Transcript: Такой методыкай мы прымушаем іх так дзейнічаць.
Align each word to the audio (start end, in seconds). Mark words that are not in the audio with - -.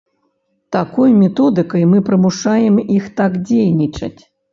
Такой 0.75 1.11
методыкай 1.23 1.83
мы 1.91 1.99
прымушаем 2.07 2.79
іх 2.97 3.05
так 3.21 3.37
дзейнічаць. 3.51 4.17